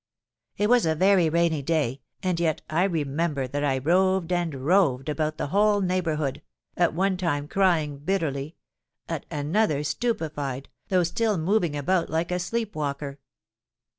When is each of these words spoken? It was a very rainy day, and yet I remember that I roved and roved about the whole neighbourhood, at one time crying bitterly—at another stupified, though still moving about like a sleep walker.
It 0.57 0.67
was 0.67 0.87
a 0.87 0.95
very 0.95 1.29
rainy 1.29 1.61
day, 1.61 2.01
and 2.23 2.39
yet 2.39 2.63
I 2.71 2.85
remember 2.85 3.47
that 3.47 3.63
I 3.63 3.77
roved 3.77 4.31
and 4.33 4.55
roved 4.65 5.09
about 5.09 5.37
the 5.37 5.49
whole 5.49 5.79
neighbourhood, 5.79 6.41
at 6.75 6.95
one 6.95 7.17
time 7.17 7.47
crying 7.47 7.99
bitterly—at 7.99 9.27
another 9.29 9.83
stupified, 9.83 10.69
though 10.87 11.03
still 11.03 11.37
moving 11.37 11.75
about 11.77 12.09
like 12.09 12.31
a 12.31 12.39
sleep 12.39 12.75
walker. 12.75 13.19